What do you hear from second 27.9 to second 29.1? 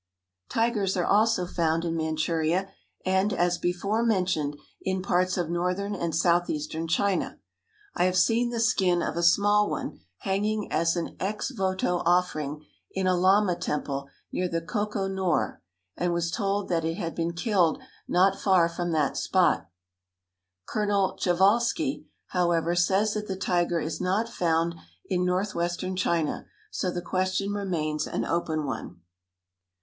an open one.